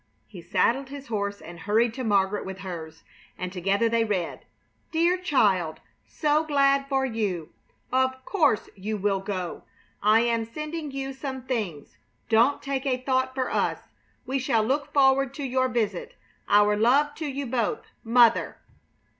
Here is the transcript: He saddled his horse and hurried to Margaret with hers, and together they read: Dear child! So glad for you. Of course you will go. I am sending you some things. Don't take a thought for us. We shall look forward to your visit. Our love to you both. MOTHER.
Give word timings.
He 0.27 0.41
saddled 0.41 0.89
his 0.89 1.09
horse 1.09 1.41
and 1.41 1.59
hurried 1.59 1.93
to 1.93 2.03
Margaret 2.03 2.43
with 2.43 2.61
hers, 2.61 3.03
and 3.37 3.53
together 3.53 3.87
they 3.87 4.03
read: 4.03 4.45
Dear 4.91 5.15
child! 5.15 5.79
So 6.07 6.43
glad 6.43 6.87
for 6.89 7.05
you. 7.05 7.49
Of 7.93 8.25
course 8.25 8.67
you 8.75 8.97
will 8.97 9.19
go. 9.19 9.61
I 10.01 10.21
am 10.21 10.43
sending 10.43 10.89
you 10.89 11.13
some 11.13 11.43
things. 11.43 11.97
Don't 12.29 12.63
take 12.63 12.87
a 12.87 12.97
thought 13.03 13.35
for 13.35 13.51
us. 13.53 13.77
We 14.25 14.39
shall 14.39 14.63
look 14.63 14.91
forward 14.91 15.35
to 15.35 15.43
your 15.43 15.69
visit. 15.69 16.15
Our 16.49 16.75
love 16.75 17.13
to 17.17 17.27
you 17.27 17.45
both. 17.45 17.83
MOTHER. 18.03 18.57